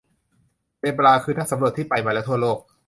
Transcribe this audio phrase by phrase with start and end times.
[0.79, 2.59] เดบราคือนักสำรวจที่ไปมาแล้วทั่วโลก